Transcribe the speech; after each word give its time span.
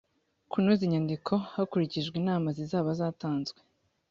kunoza 0.49 0.81
inyandiko 0.85 1.31
hakurikijwe 1.53 2.15
inama 2.21 2.47
zizaba 2.57 2.89
zatanzwe 2.99 3.59